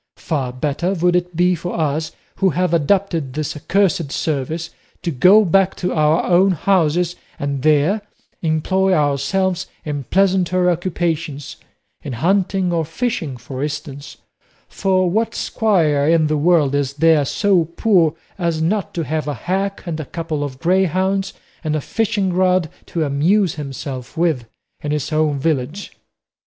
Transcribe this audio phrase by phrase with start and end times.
[0.17, 4.71] Far better would it be for us who have adopted this accursed service
[5.03, 8.01] to go back to our own houses, and there
[8.41, 11.57] employ ourselves in pleasanter occupations
[12.01, 14.17] in hunting or fishing, for instance;
[14.67, 19.35] for what squire in the world is there so poor as not to have a
[19.35, 21.31] hack and a couple of greyhounds
[21.63, 24.45] and a fishingrod to amuse himself with
[24.81, 25.91] in his own village?"